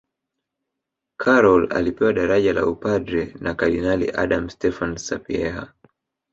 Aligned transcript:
Karol 1.17 1.67
alipewa 1.75 2.13
daraja 2.13 2.53
la 2.53 2.65
upadre 2.65 3.35
na 3.41 3.55
kardinali 3.55 4.09
adam 4.11 4.49
stefan 4.49 4.97
sapieha 4.97 5.73